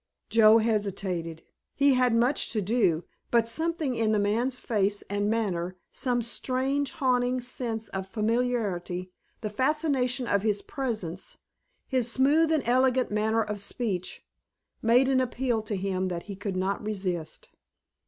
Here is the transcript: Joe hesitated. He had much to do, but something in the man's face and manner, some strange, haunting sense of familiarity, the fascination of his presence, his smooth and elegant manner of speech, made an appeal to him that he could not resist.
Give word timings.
Joe 0.31 0.57
hesitated. 0.57 1.43
He 1.75 1.93
had 1.93 2.15
much 2.15 2.51
to 2.53 2.59
do, 2.63 3.03
but 3.29 3.47
something 3.47 3.93
in 3.93 4.13
the 4.13 4.17
man's 4.17 4.57
face 4.57 5.03
and 5.11 5.29
manner, 5.29 5.77
some 5.91 6.23
strange, 6.23 6.89
haunting 6.93 7.39
sense 7.39 7.87
of 7.89 8.07
familiarity, 8.07 9.11
the 9.41 9.51
fascination 9.51 10.25
of 10.25 10.41
his 10.41 10.63
presence, 10.63 11.37
his 11.87 12.11
smooth 12.11 12.51
and 12.51 12.63
elegant 12.67 13.11
manner 13.11 13.43
of 13.43 13.61
speech, 13.61 14.25
made 14.81 15.07
an 15.07 15.21
appeal 15.21 15.61
to 15.61 15.75
him 15.75 16.07
that 16.07 16.23
he 16.23 16.35
could 16.35 16.57
not 16.57 16.83
resist. 16.83 17.49